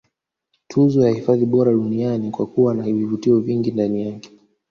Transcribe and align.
Tuzo 0.67 1.01
ya 1.05 1.09
hifadhi 1.11 1.45
bora 1.45 1.71
duniani 1.73 2.31
kwa 2.31 2.47
kuwa 2.47 2.73
na 2.75 2.83
vivutio 2.83 3.39
vingi 3.39 3.71
ndani 3.71 4.01
yake 4.07 4.31